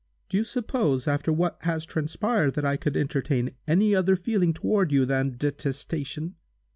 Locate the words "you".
0.37-0.43, 4.91-5.05